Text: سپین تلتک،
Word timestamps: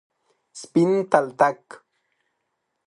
سپین 0.59 0.91
تلتک، 1.11 1.61